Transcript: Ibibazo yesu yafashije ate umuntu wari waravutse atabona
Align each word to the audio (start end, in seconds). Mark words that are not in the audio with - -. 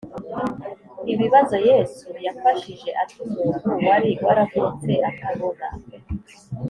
Ibibazo 1.13 1.55
yesu 1.69 2.07
yafashije 2.25 2.89
ate 3.01 3.15
umuntu 3.25 3.67
wari 3.87 4.11
waravutse 4.25 4.91
atabona 5.09 5.67